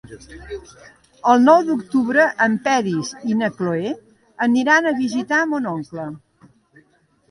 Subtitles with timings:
[1.33, 3.95] El nou d'octubre en Peris i na Cloè
[4.51, 6.13] aniran a visitar mon oncle.